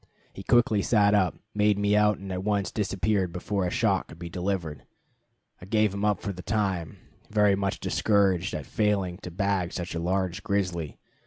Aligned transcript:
He 0.33 0.41
quickly 0.41 0.81
sat 0.81 1.13
up, 1.13 1.35
made 1.53 1.77
me 1.77 1.95
out, 1.95 2.17
and 2.17 2.31
at 2.31 2.43
once 2.43 2.71
disappeared 2.71 3.31
before 3.31 3.67
a 3.67 3.69
shot 3.69 4.07
could 4.07 4.17
be 4.17 4.31
delivered. 4.31 4.81
I 5.61 5.65
gave 5.67 5.93
him 5.93 6.03
up 6.03 6.21
for 6.21 6.33
the 6.33 6.41
time, 6.41 6.97
very 7.29 7.53
much 7.55 7.79
discouraged 7.79 8.55
at 8.55 8.65
failing 8.65 9.19
to 9.19 9.29
bag 9.29 9.73
such 9.73 9.93
a 9.93 9.99
large 9.99 10.41
grizzly. 10.41 10.97